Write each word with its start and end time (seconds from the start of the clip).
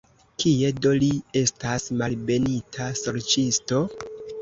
Kie 0.43 0.71
do 0.85 0.93
li 1.03 1.09
estas, 1.43 1.87
malbenita 2.01 2.91
sorĉisto? 3.05 3.89